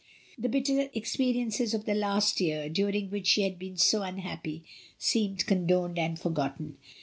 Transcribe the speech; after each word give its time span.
The 0.35 0.49
bitter 0.49 0.89
experiences 0.95 1.75
of 1.75 1.85
the 1.85 1.93
last 1.93 2.41
year, 2.41 2.67
during 2.69 3.11
which 3.11 3.27
she 3.27 3.43
had 3.43 3.59
been 3.59 3.77
so 3.77 4.01
unhappy, 4.01 4.63
seemed 4.97 5.45
condoned 5.45 5.99
and 5.99 6.17
forgotten. 6.17 6.79